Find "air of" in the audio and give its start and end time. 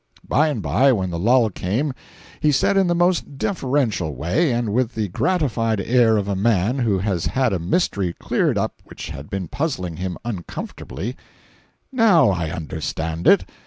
5.79-6.27